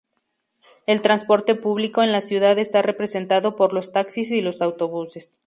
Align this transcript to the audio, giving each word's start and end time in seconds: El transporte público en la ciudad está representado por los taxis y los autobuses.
El 0.87 1.03
transporte 1.03 1.53
público 1.53 2.01
en 2.01 2.11
la 2.11 2.21
ciudad 2.21 2.57
está 2.57 2.81
representado 2.81 3.55
por 3.55 3.71
los 3.71 3.91
taxis 3.91 4.31
y 4.31 4.41
los 4.41 4.63
autobuses. 4.63 5.35